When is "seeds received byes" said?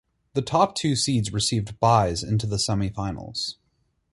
0.95-2.23